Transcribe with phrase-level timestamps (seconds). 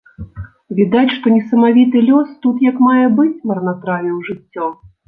[0.79, 4.77] Відаць, што несамавіты лёс тут як мае быць марнатравіў жыццё.